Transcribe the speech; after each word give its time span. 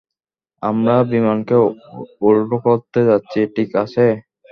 আমরা 0.61 0.95
বিমানকে 1.11 1.55
উল্টো 2.21 2.57
করতে 2.67 2.99
যাচ্ছি, 3.09 3.39
ঠিক 3.55 3.69
আছে? 3.83 4.05